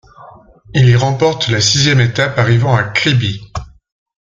[0.73, 3.39] Il y remporte la sixième étape arrivant à Kribi.